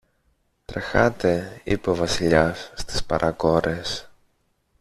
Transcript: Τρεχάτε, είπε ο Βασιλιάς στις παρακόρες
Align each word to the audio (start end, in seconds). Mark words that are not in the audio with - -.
Τρεχάτε, 0.65 1.61
είπε 1.63 1.89
ο 1.89 1.95
Βασιλιάς 1.95 2.71
στις 2.75 3.03
παρακόρες 3.05 4.09